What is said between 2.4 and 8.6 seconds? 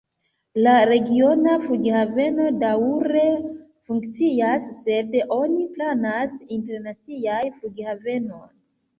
daŭre funkcias, sed oni planas internacian flughavenon.